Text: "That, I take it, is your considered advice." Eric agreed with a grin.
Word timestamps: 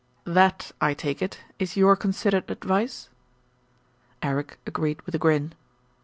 "That, 0.25 0.71
I 0.81 0.95
take 0.95 1.21
it, 1.21 1.41
is 1.59 1.77
your 1.77 1.95
considered 1.95 2.49
advice." 2.49 3.09
Eric 4.23 4.57
agreed 4.65 4.99
with 5.03 5.13
a 5.13 5.19
grin. 5.19 5.53